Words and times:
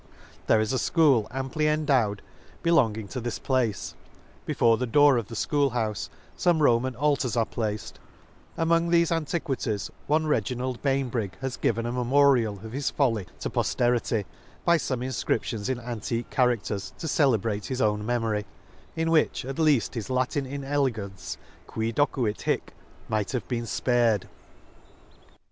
There 0.47 0.59
is 0.59 0.73
a 0.73 0.77
fchool 0.77 1.27
amply 1.29 1.67
endowed 1.67 2.23
be 2.63 2.71
F 2.71 2.75
longing 2.75 3.01
An 3.01 3.05
Excursion 3.05 3.05
to 3.05 3.05
longing 3.05 3.07
to 3.09 3.21
this 3.21 3.37
place 3.37 3.95
% 4.19 4.45
Before 4.47 4.77
the 4.77 4.87
door 4.87 5.17
of 5.17 5.27
the 5.27 5.35
fchool 5.35 5.73
houfe 5.73 6.09
fome 6.35 6.59
Roman 6.59 6.95
altars 6.95 7.37
are 7.37 7.45
placed; 7.45 7.99
amongft 8.57 8.89
thefe 8.89 9.11
antiquities 9.15 9.91
one 10.07 10.25
Reginald 10.25 10.81
Bainbrig 10.81 11.33
has 11.41 11.55
given 11.55 11.85
a 11.85 11.91
memorial 11.91 12.59
of 12.65 12.71
his 12.71 12.89
folly 12.89 13.27
to 13.41 13.51
pofterity, 13.51 14.25
by 14.65 14.79
fome 14.79 15.05
infcrip 15.05 15.43
tions 15.43 15.69
in 15.69 15.79
antique 15.79 16.31
characters, 16.31 16.93
to 16.97 17.07
celebrate 17.07 17.67
his 17.67 17.79
own 17.79 18.03
memory; 18.03 18.47
in 18.95 19.11
which, 19.11 19.45
at 19.45 19.57
leaft, 19.57 19.93
his 19.93 20.09
Latin 20.09 20.47
inelegance" 20.47 21.37
qui 21.67 21.93
docuit 21.93 22.37
hie/' 22.45 22.73
might 23.07 23.33
have 23.33 23.47
been 23.47 23.65
fpared. 23.65 24.23